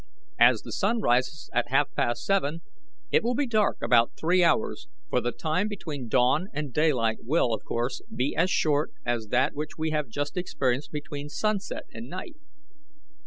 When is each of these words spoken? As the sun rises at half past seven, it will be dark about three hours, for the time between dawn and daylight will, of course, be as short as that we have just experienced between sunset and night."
As 0.39 0.63
the 0.63 0.71
sun 0.71 0.99
rises 0.99 1.51
at 1.53 1.69
half 1.69 1.93
past 1.93 2.25
seven, 2.25 2.61
it 3.11 3.23
will 3.23 3.35
be 3.35 3.45
dark 3.45 3.77
about 3.83 4.13
three 4.19 4.43
hours, 4.43 4.87
for 5.11 5.21
the 5.21 5.31
time 5.31 5.67
between 5.67 6.07
dawn 6.07 6.47
and 6.53 6.73
daylight 6.73 7.19
will, 7.21 7.53
of 7.53 7.63
course, 7.63 8.01
be 8.11 8.35
as 8.35 8.49
short 8.49 8.89
as 9.05 9.27
that 9.27 9.53
we 9.77 9.91
have 9.91 10.07
just 10.09 10.37
experienced 10.37 10.91
between 10.91 11.29
sunset 11.29 11.83
and 11.93 12.09
night." 12.09 12.35